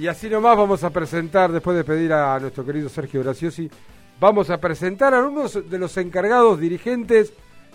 [0.00, 3.70] Y así nomás vamos a presentar, después de pedir a nuestro querido Sergio Graciosi,
[4.18, 7.34] vamos a presentar a uno de los encargados dirigentes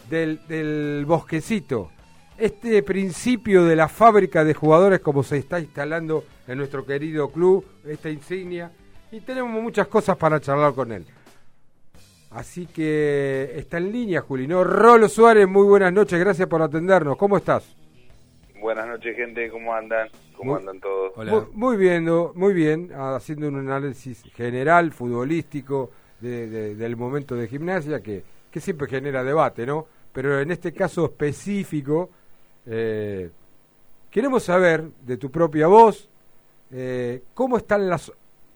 [0.09, 1.91] del, Bosquecito.
[2.35, 7.63] Este principio de la fábrica de jugadores como se está instalando en nuestro querido club,
[7.85, 8.71] esta insignia,
[9.11, 11.05] y tenemos muchas cosas para charlar con él.
[12.31, 14.63] Así que está en línea, Juli, ¿no?
[14.63, 17.17] Rolo Suárez, muy buenas noches, gracias por atendernos.
[17.17, 17.84] ¿Cómo estás?
[18.65, 20.09] Buenas noches, gente, ¿cómo andan?
[20.35, 21.13] ¿Cómo andan todos?
[21.53, 28.59] Muy, bien, muy bien, haciendo un análisis general, futbolístico, del momento de gimnasia, que, que
[28.59, 29.85] siempre genera debate, ¿no?
[30.11, 32.09] Pero en este caso específico,
[32.65, 33.29] eh,
[34.09, 36.09] queremos saber de tu propia voz
[36.71, 38.11] eh, cómo están las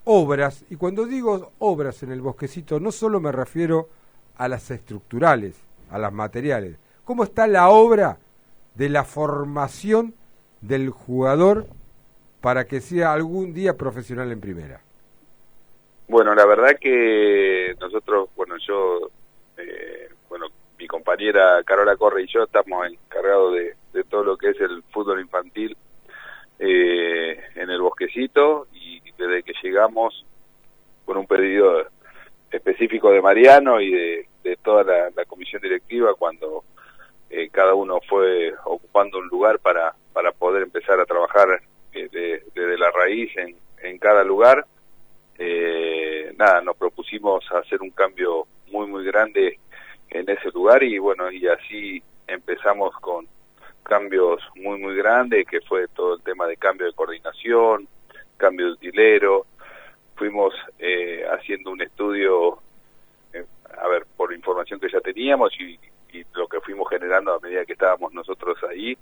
[0.06, 3.90] obras, y cuando digo obras en el bosquecito, no solo me refiero
[4.38, 5.54] a las estructurales,
[5.92, 8.18] a las materiales, cómo está la obra
[8.80, 10.16] de la formación
[10.62, 11.66] del jugador
[12.40, 14.82] para que sea algún día profesional en primera.
[16.08, 19.12] Bueno, la verdad que nosotros, bueno, yo,
[19.58, 24.52] eh, bueno, mi compañera Carola Corre y yo estamos encargados de, de todo lo que
[24.52, 25.76] es el fútbol infantil
[26.58, 30.26] eh, en el bosquecito y desde que llegamos
[31.04, 31.86] con un pedido
[32.50, 34.26] específico de Mariano y de,
[34.64, 36.64] toda la, comisión directiva cuando
[37.30, 41.62] eh, cada uno fue ocupando un lugar para, para poder empezar a trabajar
[41.94, 44.66] eh, desde la raíz en, en cada lugar.
[45.38, 49.60] Eh, nada, nos propusimos hacer un cambio muy, muy grande
[50.10, 53.28] en ese lugar y bueno, y así empezamos con
[53.84, 57.88] cambios muy, muy grandes, que fue todo el tema de cambio de coordinación,
[58.38, 59.46] cambio de utilero,
[60.16, 62.60] fuimos eh, haciendo un estudio,
[63.34, 63.46] eh,
[63.78, 65.80] a ver, por información que ya teníamos y,
[66.62, 68.98] fuimos generando a medida que estábamos nosotros ahí,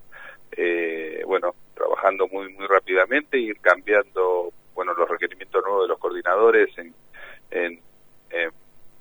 [0.51, 6.77] eh, bueno, trabajando muy, muy rápidamente, ir cambiando, bueno, los requerimientos nuevos de los coordinadores,
[6.77, 6.93] en,
[7.51, 7.81] en,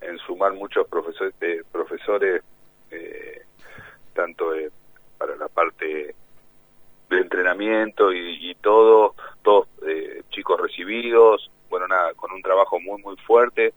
[0.00, 1.34] en, sumar muchos profesores,
[1.70, 2.42] profesores
[4.14, 4.52] tanto
[5.18, 6.14] para la parte
[7.10, 9.68] de entrenamiento y, y todo, todos
[10.30, 13.74] chicos recibidos, bueno, nada, con un trabajo muy, muy fuerte.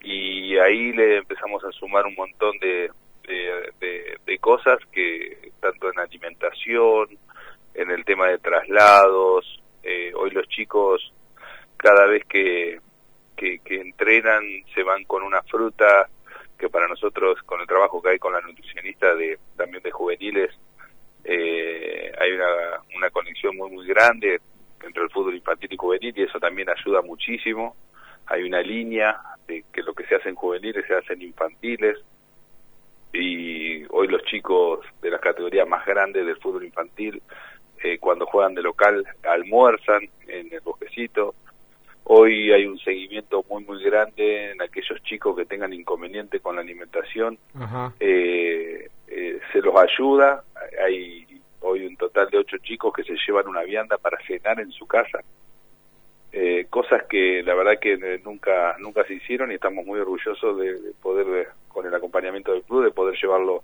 [0.00, 2.90] Y ahí le empezamos a sumar un montón de,
[3.26, 7.08] de, cosas que tanto en alimentación,
[7.74, 11.12] en el tema de traslados, eh, hoy los chicos
[11.76, 12.78] cada vez que,
[13.36, 14.42] que, entrenan
[14.74, 16.08] se van con una fruta
[16.56, 20.50] que para nosotros con el trabajo que hay con la nutricionista de también de juveniles
[21.24, 24.40] eh, hay una, una conexión muy muy grande
[24.86, 27.76] entre el fútbol infantil y juvenil y eso también ayuda muchísimo.
[28.26, 31.98] Hay una línea de que lo que se hace en juveniles se hace en infantiles
[33.18, 37.22] y hoy los chicos de las categorías más grandes del fútbol infantil
[37.82, 41.34] eh, cuando juegan de local almuerzan en el bosquecito.
[42.04, 46.62] Hoy hay un seguimiento muy muy grande en aquellos chicos que tengan inconveniente con la
[46.62, 47.38] alimentación.
[47.98, 50.44] Eh, eh, se los ayuda.
[50.84, 51.26] Hay
[51.60, 54.86] hoy un total de ocho chicos que se llevan una vianda para cenar en su
[54.86, 55.20] casa.
[56.32, 60.92] Eh, cosas que la verdad que nunca nunca se hicieron y estamos muy orgullosos de,
[61.00, 61.48] poder,
[61.86, 63.62] el acompañamiento del club, de poder llevarlo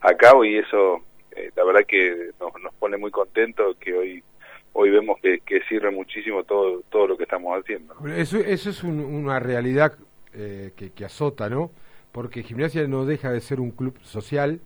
[0.00, 4.24] a cabo y eso eh, la verdad que nos, pone muy contentos que hoy
[4.72, 7.94] hoy vemos que, sirve muchísimo todo todo lo que estamos haciendo.
[8.08, 9.94] Eso, eso es una realidad
[10.32, 11.70] que, que azota, ¿no?
[12.12, 14.60] Porque Gimnasia no deja de ser un club social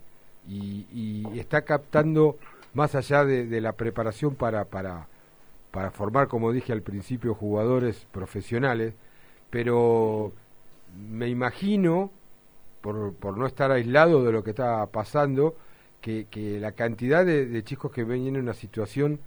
[0.47, 2.37] y, y está captando
[2.75, 5.07] más allá de, la preparación para, para,
[5.71, 8.93] para formar, como dije al principio, jugadores profesionales,
[9.49, 10.33] pero
[11.09, 12.11] me imagino,
[12.85, 15.55] por, por no estar aislado de lo que está pasando,
[16.01, 19.19] que, que la cantidad de, chicos que ven en una situación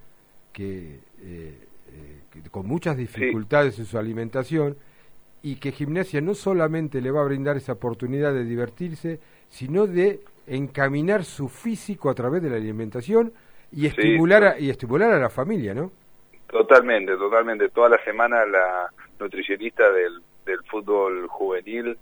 [0.53, 4.77] que, eh, eh, con muchas dificultades en su alimentación
[5.43, 10.21] y que gimnasia no solamente le va a brindar esa oportunidad de divertirse, sino de
[10.47, 13.33] encaminar su físico a través de la alimentación
[13.73, 15.91] y estimular a, y estimular a la familia, ¿no?
[16.47, 17.67] Totalmente, totalmente.
[17.67, 18.89] Toda la semana la
[19.19, 21.97] nutricionista del, del fútbol juvenil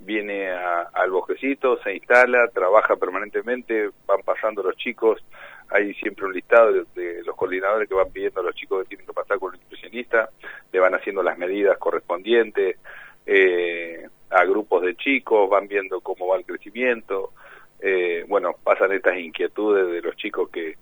[0.00, 5.22] viene al bosquecito, se instala, trabaja permanentemente, van pasando los chicos,
[5.68, 9.06] hay siempre un listado de, los coordinadores que van pidiendo a los chicos que tienen
[9.06, 10.30] que pasar con el nutricionista,
[10.72, 12.78] le van haciendo las medidas correspondientes,
[13.26, 17.32] eh, a grupos de chicos, van viendo cómo va el crecimiento,
[17.80, 20.76] eh, bueno, pasan estas inquietudes de los chicos que,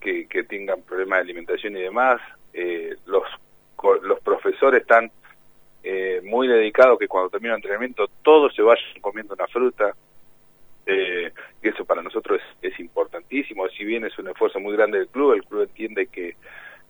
[0.00, 2.20] que, tengan problemas de alimentación y demás.
[2.52, 3.22] Eh, los,
[4.02, 5.10] los profesores están
[5.84, 9.94] eh, muy dedicados que cuando termina el entrenamiento todos se vayan comiendo una fruta.
[10.84, 11.30] Eh,
[11.62, 13.68] y eso para nosotros es, es, importantísimo.
[13.68, 16.34] Si bien es un esfuerzo muy grande del club, el club entiende que...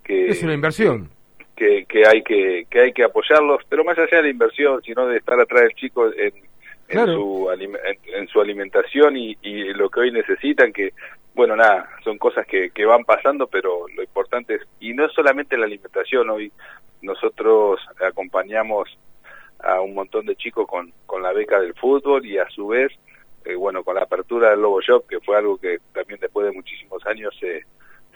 [0.02, 1.10] que es una inversión.
[1.54, 5.06] Que, que, hay que, que hay que apoyarlos, pero más allá de la inversión, sino
[5.06, 6.32] de estar atrás del chico en,
[6.88, 7.48] en, su,
[8.14, 10.92] en, su alimentación y, y, lo que hoy necesitan, que,
[11.34, 15.12] bueno, nada, son cosas que, que van pasando, pero lo importante es, y no es
[15.12, 16.52] solamente la alimentación, hoy
[17.00, 18.96] nosotros acompañamos
[19.60, 22.92] a un montón de chicos con, con la beca del fútbol y a su vez,
[23.44, 26.52] eh, bueno, con la apertura del Lobo Shop, que fue algo que también después de
[26.52, 27.64] muchísimos años se,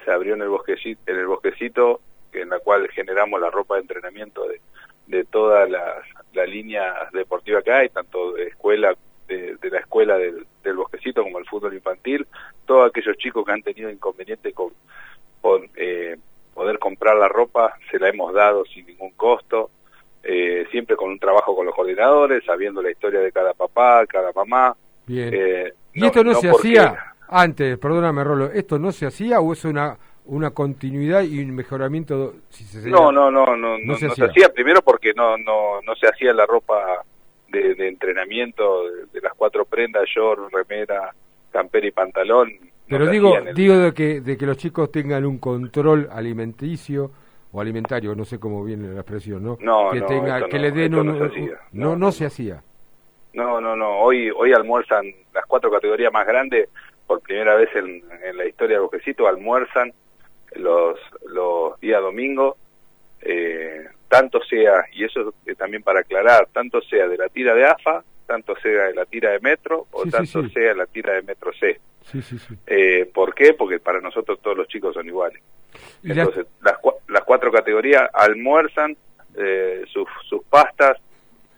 [0.04, 2.00] se abrió en el bosquecito, en el bosquecito
[2.32, 4.60] en la cual generamos la ropa de entrenamiento de,
[5.06, 8.94] de todas las, la líneas deportivas que hay, tanto de escuela,
[9.26, 12.26] de, la escuela del, del, bosquecito como el fútbol infantil,
[12.64, 14.72] todos aquellos chicos que han tenido inconveniente con,
[15.40, 16.16] con eh,
[16.54, 19.70] poder comprar la ropa, se la hemos dado sin ningún costo,
[20.22, 24.32] eh, siempre con un trabajo con los coordinadores, sabiendo la historia de cada papá, cada
[24.32, 24.74] mamá.
[25.06, 25.30] Bien.
[25.32, 29.64] Eh, ¿Y esto no, se hacía antes, perdóname Rolo, esto no se hacía o es
[29.64, 29.96] una
[30.26, 34.52] una continuidad y un mejoramiento si se no, no no no no, se, hacía.
[34.52, 37.04] primero porque no no no se hacía la ropa
[37.48, 41.14] de, entrenamiento de, las cuatro prendas short remera
[41.50, 42.52] campera y pantalón
[42.88, 47.10] pero digo digo de que de que los chicos tengan un control alimenticio
[47.52, 50.94] o alimentario no sé cómo viene la expresión no, no que tenga que le den
[50.94, 51.06] un,
[51.72, 52.62] no, no, se hacía.
[53.32, 56.68] No no no hoy hoy almuerzan las cuatro categorías más grandes
[57.06, 59.92] por primera vez en, en la historia de Bojecito almuerzan
[60.58, 62.56] los, los días domingos,
[63.22, 67.66] eh, tanto sea, y eso es también para aclarar, tanto sea de la tira de
[67.66, 71.52] AFA, tanto sea de la tira de metro o tanto sea la tira de metro
[71.52, 71.80] C.
[72.66, 73.54] Eh, ¿Por qué?
[73.54, 75.42] Porque para nosotros todos los chicos son iguales.
[76.04, 76.76] Entonces, las,
[77.08, 78.96] las cuatro categorías almuerzan
[79.36, 80.98] eh, sus, sus pastas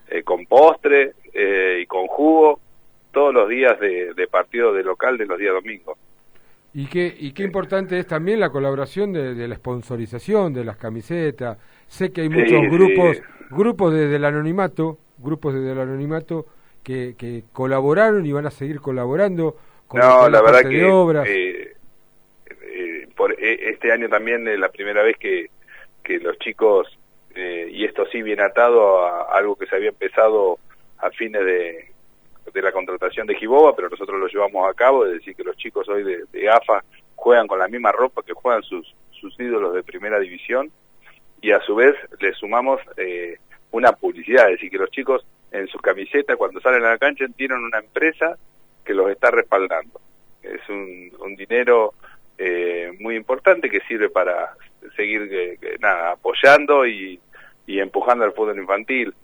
[0.08, 2.60] eh, con postre eh, y con jugo
[3.12, 5.98] todos los días de, de partido de local de los días domingos.
[6.74, 11.58] Y qué, y qué importante es también la colaboración de, la sponsorización de las camisetas.
[11.88, 16.46] Sé que hay muchos grupos, grupos desde el anonimato, grupos desde el anonimato
[16.82, 19.56] que, que colaboraron y van a seguir colaborando
[19.86, 21.26] con no, la, verdad que obras.
[21.28, 21.74] Eh,
[22.46, 25.50] eh, por e, este año también es la primera vez que,
[26.02, 26.98] que los chicos
[27.34, 30.58] eh, y esto sí viene atado a algo que se había empezado
[30.98, 31.88] a fines de
[32.52, 35.56] de la contratación de Giboba, pero nosotros lo llevamos a cabo, es decir, que los
[35.56, 39.82] chicos hoy de, AFA juegan con la misma ropa que juegan sus, sus ídolos de
[39.82, 40.70] primera división
[41.40, 43.36] y a su vez le sumamos eh,
[43.70, 47.26] una publicidad, es decir, que los chicos en su camiseta cuando salen a la cancha
[47.36, 48.36] tienen una empresa
[48.84, 50.00] que los está respaldando.
[50.42, 51.94] Es un, un dinero
[52.38, 54.54] eh, muy importante que sirve para
[54.96, 57.20] seguir eh, nada apoyando y,
[57.66, 59.14] y empujando al fútbol infantil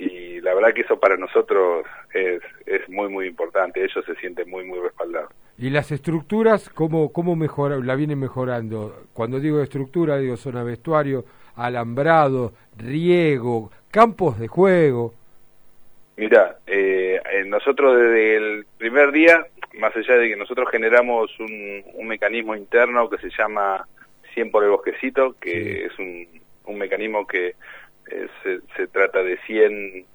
[0.00, 1.84] y la verdad que eso para nosotros
[2.14, 5.30] es, es muy muy importante, ellos se sienten muy muy respaldados.
[5.58, 9.04] ¿Y las estructuras cómo, cómo mejora, la vienen mejorando?
[9.12, 15.14] Cuando digo estructura, digo zona vestuario, alambrado, riego, campos de juego.
[16.16, 19.46] Mira, eh, nosotros desde el primer día,
[19.78, 23.86] más allá de que nosotros generamos un, un mecanismo interno que se llama
[24.34, 26.26] 100 por el bosquecito, que es un,
[26.66, 27.54] un mecanismo que
[28.10, 28.28] eh,
[28.76, 30.06] se, trata de 100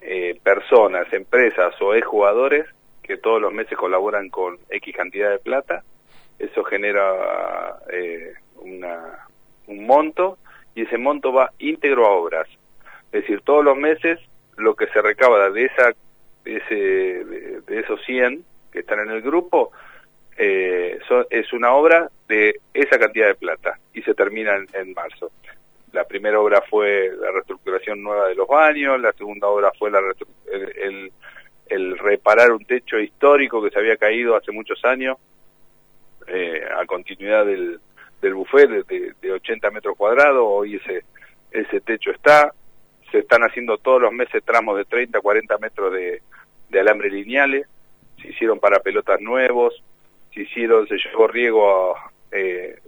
[0.00, 2.66] eh, personas, empresas o jugadores
[3.02, 5.82] que todos los meses colaboran con X cantidad de plata.
[6.38, 9.26] Eso genera eh, una,
[9.66, 10.38] un monto
[10.78, 12.46] y ese monto va íntegro a obras.
[13.10, 14.20] Es decir, todos los meses
[14.56, 15.92] lo que se recauda de, esa,
[16.44, 16.74] de, ese,
[17.66, 19.72] de, esos 100 que están en el grupo
[20.36, 21.00] eh,
[21.30, 25.32] es una obra de esa cantidad de plata y se termina en marzo
[25.92, 30.00] la primera obra fue la reestructuración nueva de los baños, la segunda obra fue la
[30.52, 31.10] el,
[31.66, 35.16] el, reparar un techo histórico que se había caído hace muchos años
[36.28, 37.80] eh, a continuidad del,
[38.20, 41.04] del buffet de, de, 80 metros cuadrados, hoy ese,
[41.50, 42.52] ese techo está,
[43.10, 46.20] se están haciendo todos los meses tramos de 30, 40 metros de,
[46.78, 47.66] alambre lineales,
[48.20, 49.82] se hicieron para pelotas nuevos,
[50.34, 52.78] se hicieron, se llevó riego a eh,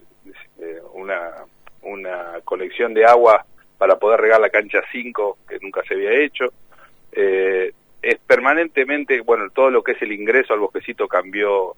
[0.58, 1.46] eh una
[1.82, 3.44] una conexión de agua
[3.78, 6.52] para poder regar la cancha 5, que nunca se había hecho.
[7.12, 7.72] Eh,
[8.02, 11.76] es permanentemente, bueno, todo lo que es el ingreso al bosquecito cambió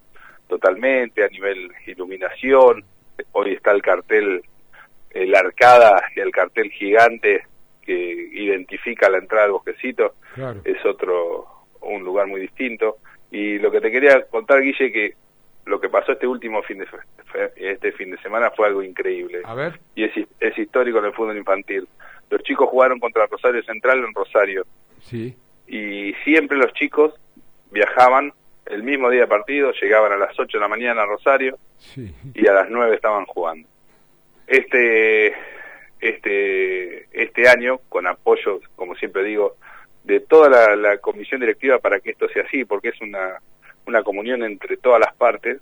[0.49, 2.85] totalmente a nivel iluminación.
[3.33, 4.43] Hoy está el cartel,
[5.11, 7.45] el arcada y el cartel gigante
[7.83, 10.15] que identifica la entrada al bosquecito.
[10.65, 11.47] Es otro,
[11.81, 12.99] un lugar muy distinto.
[13.31, 15.15] Y lo que te quería contar, Guille, que
[15.65, 16.87] lo que pasó este último fin de
[17.57, 19.41] este fin de semana fue algo increíble.
[19.45, 19.79] A ver.
[19.95, 21.89] Y es, es histórico en el fútbol infantil.
[22.31, 24.67] Los chicos jugaron contra Rosario Central en Rosario.
[25.01, 25.37] Sí.
[25.67, 27.15] Y siempre los chicos
[27.71, 28.33] viajaban
[28.67, 32.15] el mismo día de partido, llegaban a las 8 de la mañana a Rosario sí.
[32.35, 33.69] y a las 9 estaban jugando.
[34.47, 35.35] Este
[36.03, 39.57] este, este año, con apoyo, como siempre digo,
[40.03, 43.39] de toda la, comisión directiva para que esto sea así, porque es una,
[43.87, 45.61] una comunión entre todas las partes.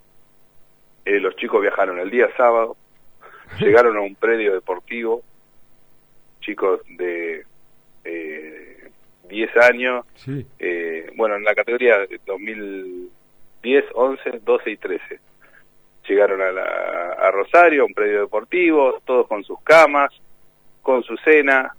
[1.04, 2.76] Eh, los chicos viajaron el día sábado,
[3.60, 5.22] llegaron a un predio deportivo,
[6.40, 7.44] chicos de
[8.04, 8.59] eh,
[9.30, 10.04] 10 años,
[10.58, 15.20] eh, bueno, en la categoría de 2010, 11, 12 y 13.
[16.08, 20.10] Llegaron a, la, a Rosario, a un predio deportivo, todos con sus camas,
[20.82, 21.74] con su cena,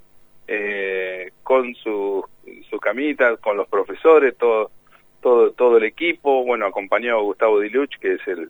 [0.47, 2.25] eh, con su,
[2.69, 4.71] su camita, con los profesores, todo,
[5.21, 8.49] todo, todo el equipo, bueno, acompañado a Gustavo Diluch, que es el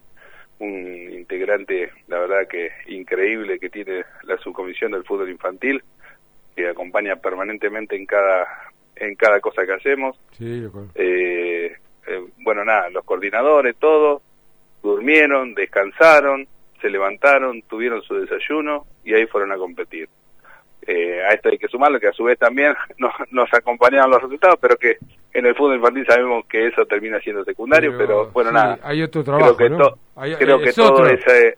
[0.61, 5.83] un integrante, la verdad que increíble que tiene la subcomisión del fútbol infantil,
[6.55, 10.19] que acompaña permanentemente en cada en cada cosa que hacemos.
[10.37, 11.75] Sí, eh,
[12.07, 14.21] eh, bueno, nada, los coordinadores, todos,
[14.81, 16.47] durmieron, descansaron,
[16.81, 20.09] se levantaron, tuvieron su desayuno y ahí fueron a competir.
[20.87, 24.21] Eh, a esto hay que sumarlo, que a su vez también nos, nos acompañaban los
[24.21, 24.97] resultados, pero que
[25.33, 28.79] en el fútbol infantil sabemos que eso termina siendo secundario, pero, bueno, nada.
[28.83, 31.05] Hay otro trabajo, creo que, creo que todo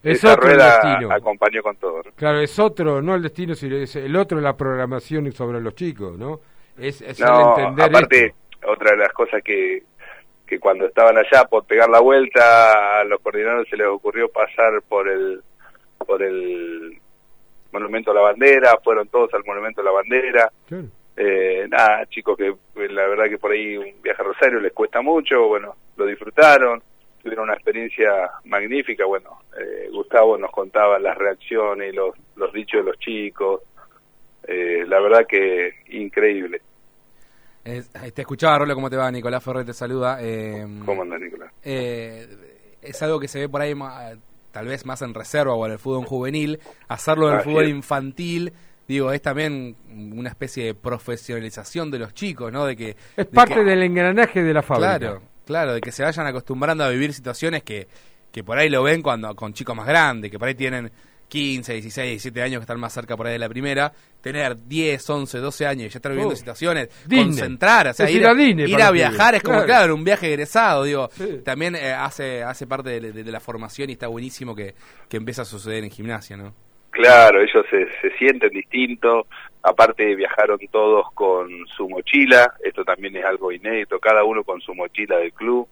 [0.04, 2.02] esa rueda acompañó con todo.
[2.16, 6.18] Claro, es otro, no el destino, sino es el otro la programación sobre los chicos,
[6.18, 6.40] ¿no?
[6.78, 8.34] Es, no, aparte,
[8.66, 9.84] otra de las cosas que,
[10.46, 14.82] que cuando estaban allá por pegar la vuelta, a los coordinadores se les ocurrió pasar
[14.88, 15.42] por el
[16.06, 16.98] por el
[17.72, 20.52] Monumento a la Bandera, fueron todos al Monumento a la Bandera.
[21.16, 25.02] Eh, nada, chicos que la verdad que por ahí un viaje a Rosario les cuesta
[25.02, 26.82] mucho, bueno, lo disfrutaron,
[27.22, 32.92] tuvieron una experiencia magnífica, bueno, eh, Gustavo nos contaba las reacciones, los, los dichos de
[32.92, 33.62] los chicos,
[34.48, 36.62] eh, la verdad que increíble.
[37.64, 39.12] te escuchaba, Rolo, ¿cómo te va?
[39.12, 40.20] Nicolás Ferrer te saluda.
[40.86, 41.52] ¿Cómo anda, Nicolás?
[41.64, 43.74] es algo que se ve por ahí
[44.54, 48.54] tal vez más en reserva o en el fútbol juvenil, hacerlo en el fútbol infantil,
[48.88, 52.66] digo, es también una especie de profesionalización de los chicos, ¿no?
[52.66, 55.00] De que es parte del engranaje de la fábrica.
[55.00, 57.88] Claro, claro, de que se vayan acostumbrando a vivir situaciones que,
[58.32, 60.92] que por ahí lo ven cuando con chicos más grandes, que por ahí tienen
[61.34, 65.10] 15, 16, 17 años que están más cerca por ahí de la primera, tener 10,
[65.10, 68.34] 11, 12 años y ya estar viviendo oh, situaciones, concentrar, o sea, ir, a,
[68.92, 69.96] viajar es como, claro.
[69.96, 71.10] un viaje egresado, digo,
[71.44, 74.76] también eh, hace hace parte de, la formación y está buenísimo que,
[75.10, 76.54] que empieza a suceder en gimnasia, ¿no?
[76.92, 79.26] Claro, ellos se, se sienten distintos,
[79.64, 84.76] aparte viajaron todos con su mochila, esto también es algo inédito, cada uno con su
[84.76, 85.68] mochila del club,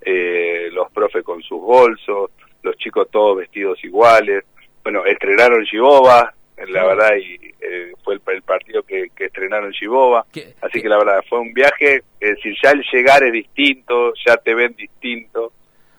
[0.00, 2.30] eh, los profes con sus bolsos,
[2.62, 4.44] los chicos todos vestidos iguales,
[4.84, 6.32] bueno, estrenaron Giboba,
[6.68, 10.26] la verdad, y eh, fue el, partido que, estrenaron Giboba,
[10.60, 14.36] así que la verdad fue un viaje, es decir, ya el llegar es distinto, ya
[14.36, 15.52] te ven distinto.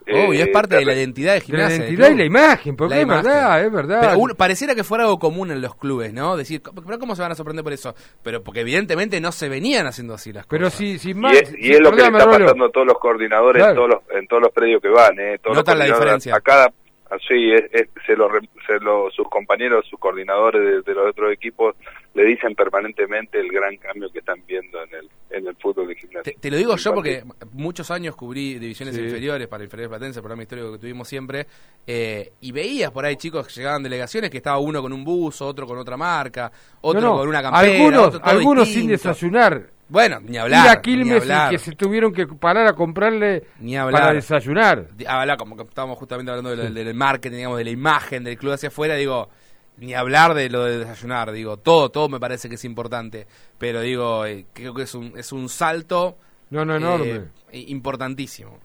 [0.08, 1.78] Oh, y es eh, parte de la identidad de gimnasia.
[1.78, 4.16] La identidad y la imagen, porque es verdad, es verdad.
[4.36, 6.36] pareciera que fuera algo común en los clubes, ¿no?
[6.36, 7.92] Decir, pero ¿cómo se van a sorprender por eso?
[8.22, 10.78] Pero porque evidentemente no se venían haciendo así las pero cosas.
[10.78, 13.74] Si, si más, y es, lo que le está pasando a todos los coordinadores en,
[13.74, 15.38] todos los, en todos los predios que van, ¿eh?
[15.42, 16.36] Todos Notan la diferencia.
[16.36, 16.72] A cada,
[17.10, 18.28] Así es, se, lo,
[18.66, 21.76] se lo, sus compañeros, sus coordinadores de, los otros equipos
[22.14, 25.94] le dicen permanentemente el gran cambio que están viendo en el, en el fútbol de
[25.94, 26.32] gimnasia.
[26.40, 27.22] Te, lo digo yo porque
[27.52, 31.46] muchos años cubrí divisiones inferiores para inferiores platense, programa histórico que tuvimos siempre,
[31.86, 35.46] eh, y veías por ahí chicos que llegaban delegaciones que estaba uno con un buzo,
[35.46, 40.80] otro con otra marca, otro con una campera, algunos, algunos sin desayunar bueno, ni hablar.
[40.80, 44.88] Quilmes que se tuvieron que parar a comprarle ni para desayunar.
[45.06, 48.68] Hablar, como que estábamos justamente hablando del, marketing, digamos, de la imagen del club hacia
[48.68, 49.28] afuera, digo,
[49.76, 53.26] ni hablar de lo de desayunar, digo, todo, todo me parece que es importante,
[53.58, 56.16] pero digo, eh, creo que es un, es un salto
[56.50, 57.28] no, no, enorme.
[57.52, 58.58] Eh, importantísimo.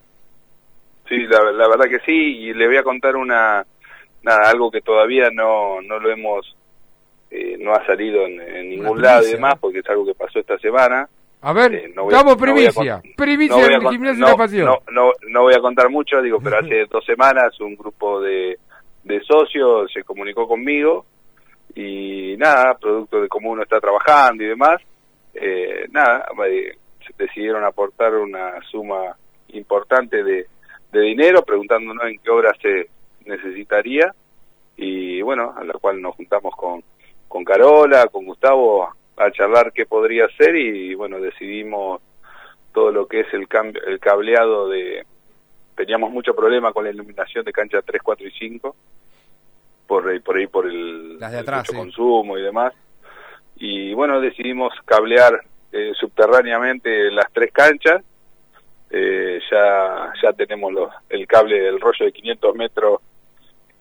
[1.08, 3.66] Sí, la, la, verdad que sí, y le voy a contar una,
[4.24, 6.56] nada, algo que todavía no, no lo hemos
[7.32, 10.58] eh, no ha salido en, ningún lado y demás, porque es algo que pasó esta
[10.58, 11.08] semana.
[11.42, 14.66] A ver, eh, no damos primicia, primicia de gimnasia de la pasión.
[14.92, 18.60] No, no, voy a contar mucho, digo, pero hace dos semanas un grupo de,
[19.06, 21.06] de socios se comunicó conmigo
[21.74, 24.82] y nada, producto de cómo uno está trabajando y demás,
[25.34, 26.28] eh, nada,
[27.18, 29.16] decidieron aportar una suma
[29.54, 30.48] importante de,
[30.92, 32.90] de dinero, preguntándonos en qué obra se
[33.26, 34.14] necesitaría
[34.76, 36.84] y bueno, a la cual nos juntamos con,
[37.32, 42.02] con Carola, con Gustavo, a charlar qué podría ser y bueno, decidimos
[42.74, 45.06] todo lo que es el, cambio, el cableado de...
[45.74, 48.76] Teníamos mucho problema con la iluminación de cancha 3, 4 y 5,
[49.88, 51.18] por, por ahí por el,
[51.74, 52.74] consumo y demás.
[53.56, 58.04] Y bueno, decidimos cablear eh, subterráneamente las tres canchas.
[58.90, 63.00] Eh, ya, ya tenemos los, el cable del rollo de 500 metros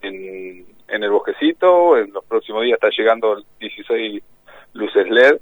[0.03, 4.23] en, en el bosquecito, en los próximos días está llegando 16
[4.75, 5.39] luces LED,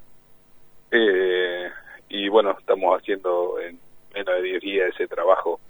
[0.91, 1.69] eh,
[2.09, 3.79] y bueno, estamos haciendo en
[4.15, 5.61] menos de 10 días ese trabajo,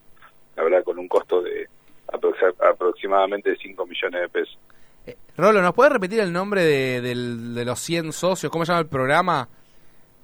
[0.56, 1.68] la verdad, con un costo de
[2.08, 4.58] aproximadamente 5 millones de pesos.
[5.06, 8.50] Eh, Rolo, ¿nos puedes repetir el nombre de, de, los 100 socios?
[8.50, 9.48] ¿Cómo se llama el programa?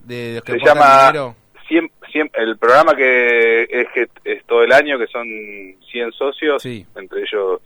[0.04, 1.12] De, se llama
[2.34, 5.26] el programa que es que es todo el año, que son
[5.90, 7.60] 100 socios, entre ellos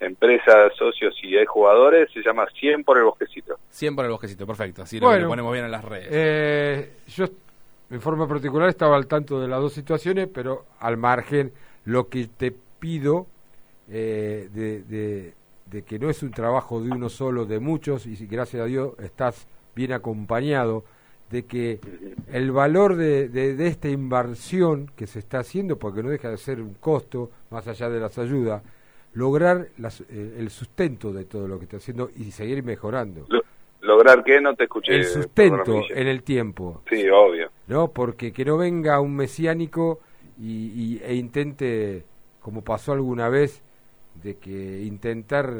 [0.00, 3.58] empresas, socios y hay jugadores, se llama 100 por el bosquecito.
[3.70, 4.82] 100 por el bosquecito, perfecto.
[4.82, 6.08] Así lo ponemos bien en las redes.
[6.10, 7.26] Eh, yo,
[7.90, 11.52] en forma particular, estaba al tanto de las dos situaciones, pero al margen,
[11.84, 13.26] lo que te pido
[13.88, 15.34] eh, de,
[15.70, 18.92] de, que no es un trabajo de uno solo, de muchos, y gracias a Dios
[19.00, 20.84] estás bien acompañado,
[21.30, 21.80] de que
[22.32, 26.60] el valor de, de, esta inversión que se está haciendo, porque no deja de ser
[26.60, 28.62] un costo, más allá de las ayudas,
[29.14, 29.68] lograr
[30.08, 33.26] eh, el sustento de todo lo que está haciendo y seguir mejorando.
[33.80, 34.40] ¿Lograr qué?
[34.40, 34.96] No te escuché.
[34.96, 36.82] El sustento en el tiempo.
[36.88, 37.50] Sí, obvio.
[37.66, 37.88] ¿No?
[37.88, 40.00] Porque que no venga un mesiánico
[40.38, 42.04] y, e intente,
[42.40, 43.62] como pasó alguna vez,
[44.22, 45.52] de que intentar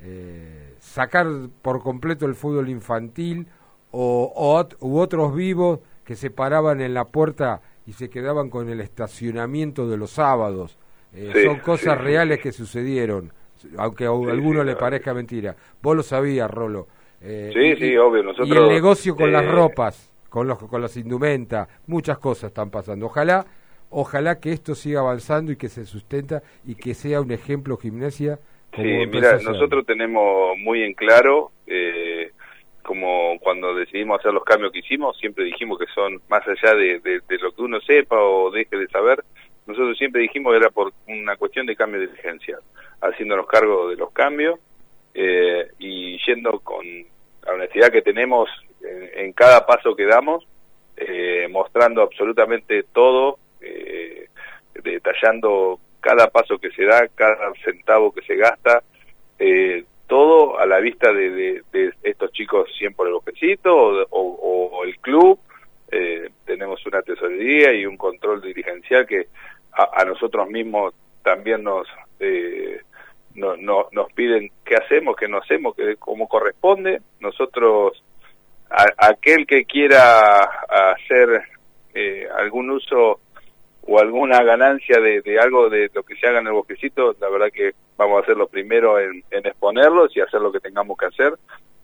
[0.00, 1.26] eh, sacar
[1.62, 3.46] por completo el fútbol infantil
[3.90, 8.68] o, o u otros vivos que se paraban en la puerta y se quedaban con
[8.70, 10.78] el estacionamiento de los sábados
[11.14, 13.32] eh, son cosas reales que sucedieron,
[13.76, 15.56] aunque a alguno le parezca mentira.
[15.82, 16.86] Vos lo sabías, Rolo.
[17.20, 18.22] Eh, sí, sí, obvio.
[18.22, 22.48] Nosotros, y el negocio con las eh, ropas, con los con las indumentas, muchas cosas
[22.48, 23.06] están pasando.
[23.06, 23.46] Ojalá,
[23.90, 28.38] ojalá que esto siga avanzando y que se sustenta y que sea un ejemplo gimnasia.
[28.76, 31.50] sí, mira, nosotros tenemos muy en claro,
[32.82, 37.00] como cuando decidimos hacer los cambios que hicimos, siempre dijimos que son más allá de,
[37.00, 39.24] de lo que uno sepa o deje de saber,
[39.68, 42.58] nosotros siempre dijimos que era por una cuestión de cambio de diligencia,
[43.02, 44.58] haciéndonos cargo de los cambios
[45.12, 46.86] eh, y yendo con
[47.44, 48.48] la honestidad que tenemos
[48.80, 50.46] en, cada paso que damos,
[50.96, 54.28] eh, mostrando absolutamente todo, eh,
[54.82, 58.82] detallando cada paso que se da, cada centavo que se gasta,
[60.06, 61.62] todo a la vista de,
[62.02, 65.38] estos chicos 100 por el bosquecito o, el club.
[66.46, 69.26] tenemos una tesorería y un control dirigencial que
[69.78, 71.86] a, nosotros mismos también nos
[72.18, 72.80] eh,
[73.34, 77.00] no, nos piden qué hacemos, qué no hacemos, que como corresponde.
[77.20, 78.02] Nosotros,
[78.68, 81.42] aquel que quiera hacer
[81.94, 83.20] eh, algún uso
[83.86, 87.52] o alguna ganancia de, algo de lo que se haga en el bosquecito, la verdad
[87.52, 91.06] que vamos a ser los primeros en, en exponerlos y hacer lo que tengamos que
[91.06, 91.34] hacer.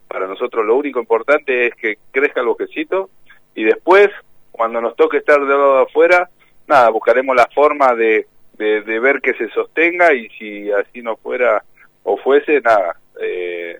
[0.09, 3.11] Para nosotros lo único importante es que crezca el bosquecito
[3.54, 4.09] y después,
[4.50, 6.28] cuando nos toque estar de lado de afuera,
[6.66, 8.27] nada, buscaremos la forma de,
[8.59, 11.64] de, ver que se sostenga y si así no fuera
[12.03, 13.79] o fuese, nada, eh,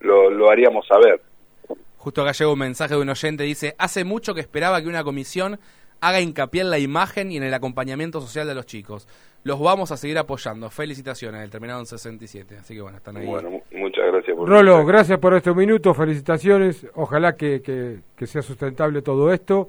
[0.00, 1.20] lo, lo haríamos saber.
[1.98, 5.04] Justo acá llega un mensaje de un oyente, dice, hace mucho que esperaba que una
[5.04, 5.58] comisión
[6.00, 9.08] haga hincapié en la imagen y en el acompañamiento social de los chicos.
[9.42, 10.70] Los vamos a seguir apoyando.
[10.70, 12.56] Felicitaciones, el terminado en 67.
[12.58, 13.26] Así que bueno, están ahí.
[13.26, 14.36] Bueno, muchas gracias.
[14.36, 16.86] Por Rolo, gracias por estos minutos, felicitaciones.
[16.94, 19.68] Ojalá que, que, que sea sustentable todo esto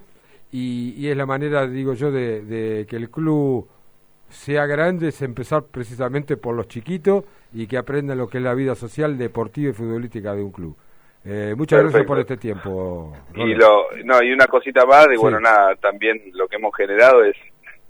[0.57, 3.67] y, es la manera, digo yo, de, que el club
[4.29, 8.53] sea grande, es empezar precisamente por los chiquitos y que aprendan lo que es la
[8.53, 10.77] vida social, deportiva y futbolística de un club.
[11.25, 13.13] Eh, muchas gracias por este tiempo.
[13.33, 17.23] Y, lo, no, y una cosita más, de bueno, nada, también lo que hemos generado
[17.23, 17.35] es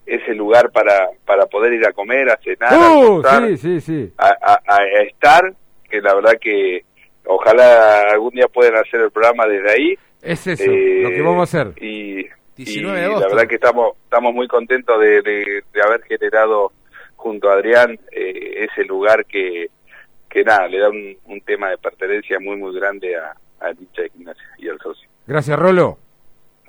[0.07, 5.53] ese lugar para, para poder ir a comer, a cenar, uh, a, estar,
[5.89, 6.83] que la verdad que
[7.25, 9.95] ojalá algún día puedan hacer el programa desde ahí.
[10.21, 11.83] Es eso, lo que vamos a hacer.
[11.83, 12.25] Y,
[12.57, 16.71] y la verdad que estamos estamos muy contentos de, de, haber generado
[17.15, 19.67] junto a Adrián eh, ese lugar que,
[20.29, 24.03] que nada, le da un, un, tema de pertenencia muy muy grande a, a dicha
[24.13, 25.09] gimnasia y al socio.
[25.27, 25.97] Gracias, Rolo.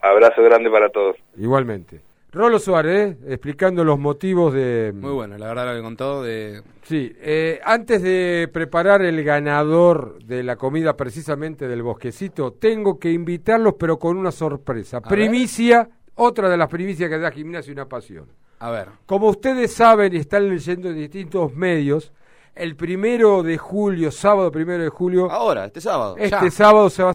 [0.02, 1.16] Abrazo grande para todos.
[1.36, 2.00] Igualmente.
[2.36, 4.92] Rolo Suárez, explicando los motivos de...
[4.94, 6.60] Muy bueno, la verdad lo que contó de...
[6.82, 13.10] Sí, eh, antes de preparar el ganador de la comida precisamente del bosquecito, tengo que
[13.10, 15.00] invitarlos pero con una sorpresa.
[15.00, 18.26] Primicia, otra de las primicias que da Gimnasia y una pasión.
[18.58, 18.88] A ver.
[19.06, 22.12] Como ustedes saben y están leyendo en distintos medios,
[22.54, 25.30] el primero de julio, sábado primero de julio...
[25.30, 26.16] Ahora, este sábado.
[26.18, 27.04] Este sábado se va